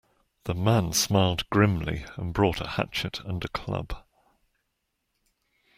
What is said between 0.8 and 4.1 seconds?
smiled grimly, and brought a hatchet and a club.